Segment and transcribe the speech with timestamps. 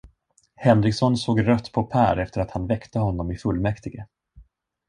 [0.55, 4.07] Henriksson såg rött på Pär efter att han väckte honom i fullmäktige.